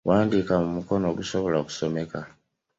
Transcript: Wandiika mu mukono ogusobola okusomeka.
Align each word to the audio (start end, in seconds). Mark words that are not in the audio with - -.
Wandiika 0.09 0.53
mu 0.61 0.69
mukono 0.75 1.05
ogusobola 1.11 1.55
okusomeka. 1.63 2.19